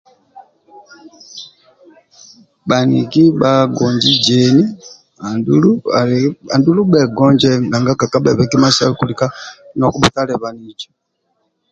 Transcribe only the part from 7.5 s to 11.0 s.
nanga kekabhebe kima sa kulika nokubhutalabanija